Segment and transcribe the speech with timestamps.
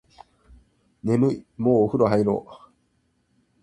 [1.03, 2.71] 眠いもうお風呂入ろう